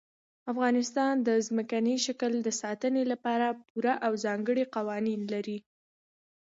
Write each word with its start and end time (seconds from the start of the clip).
افغانستان 0.51 1.13
د 1.27 1.29
ځمکني 1.47 1.95
شکل 2.05 2.33
د 2.43 2.49
ساتنې 2.61 3.03
لپاره 3.11 3.47
پوره 3.67 3.93
او 4.05 4.11
ځانګړي 4.25 4.63
قوانین 4.75 5.21
لري. 5.33 5.57